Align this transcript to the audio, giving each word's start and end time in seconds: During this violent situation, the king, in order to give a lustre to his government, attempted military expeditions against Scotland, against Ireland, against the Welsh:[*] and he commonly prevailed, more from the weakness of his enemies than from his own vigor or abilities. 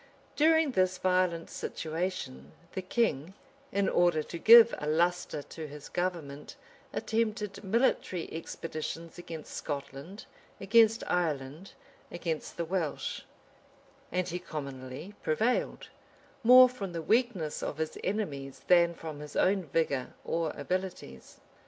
During 0.35 0.71
this 0.71 0.97
violent 0.97 1.47
situation, 1.51 2.53
the 2.71 2.81
king, 2.81 3.35
in 3.71 3.87
order 3.87 4.23
to 4.23 4.39
give 4.39 4.73
a 4.79 4.87
lustre 4.87 5.43
to 5.43 5.67
his 5.67 5.89
government, 5.89 6.55
attempted 6.91 7.63
military 7.63 8.27
expeditions 8.33 9.19
against 9.19 9.53
Scotland, 9.53 10.25
against 10.59 11.03
Ireland, 11.05 11.73
against 12.11 12.57
the 12.57 12.65
Welsh:[*] 12.65 13.25
and 14.11 14.27
he 14.27 14.39
commonly 14.39 15.13
prevailed, 15.21 15.89
more 16.43 16.67
from 16.67 16.93
the 16.93 17.01
weakness 17.03 17.61
of 17.61 17.77
his 17.77 17.95
enemies 18.03 18.61
than 18.65 18.95
from 18.95 19.19
his 19.19 19.35
own 19.35 19.65
vigor 19.65 20.15
or 20.25 20.51
abilities. 20.57 21.39